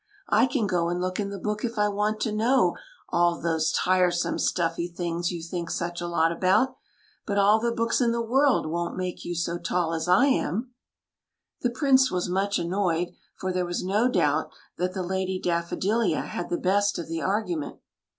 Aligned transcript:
I 0.29 0.47
can 0.47 0.65
go 0.65 0.89
and 0.89 0.99
look 0.99 1.19
in 1.19 1.29
the 1.29 1.37
book 1.37 1.63
if 1.63 1.77
I 1.77 1.87
want 1.87 2.19
to 2.21 2.31
know 2.31 2.75
all 3.09 3.39
those 3.39 3.71
tiresome 3.71 4.39
stuffy 4.39 4.87
things 4.87 5.29
you 5.31 5.43
think 5.43 5.69
such 5.69 6.01
a 6.01 6.07
lot 6.07 6.31
about; 6.31 6.75
but 7.27 7.37
all 7.37 7.59
the 7.59 7.71
books 7.71 8.01
in 8.01 8.11
the 8.11 8.19
world 8.19 8.65
won't 8.65 8.97
make 8.97 9.23
you 9.23 9.35
so 9.35 9.59
tall 9.59 9.93
as 9.93 10.07
I 10.07 10.25
am!" 10.25 10.73
The 11.61 11.69
Prince 11.69 12.09
was 12.09 12.27
much 12.29 12.57
annoyed, 12.57 13.09
for 13.37 13.53
there 13.53 13.63
was 13.63 13.83
no 13.83 14.09
doubt 14.09 14.49
that 14.79 14.95
the 14.95 15.03
Lady 15.03 15.39
Daffodilia 15.39 16.21
had 16.23 16.49
the 16.49 16.57
best 16.57 16.97
of 16.97 17.07
the 17.07 17.21
argument. 17.21 17.75